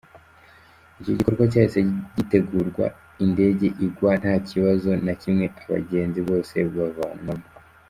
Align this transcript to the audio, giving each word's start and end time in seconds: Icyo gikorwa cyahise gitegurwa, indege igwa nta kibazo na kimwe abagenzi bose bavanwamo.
Icyo 0.99 1.11
gikorwa 1.17 1.43
cyahise 1.51 1.79
gitegurwa, 2.15 2.85
indege 3.25 3.67
igwa 3.85 4.11
nta 4.21 4.33
kibazo 4.47 4.89
na 5.05 5.13
kimwe 5.21 5.45
abagenzi 5.65 6.19
bose 6.29 6.55
bavanwamo. 6.75 7.47